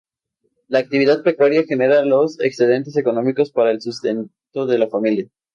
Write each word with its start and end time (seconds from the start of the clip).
La 0.67 0.79
actividad 0.79 1.21
pecuaria 1.21 1.63
genera 1.63 2.03
los 2.03 2.39
excedentes 2.39 2.97
económicos 2.97 3.51
para 3.51 3.69
el 3.69 3.83
sustento 3.83 4.65
de 4.65 4.79
la 4.79 4.89
familia. 4.89 5.29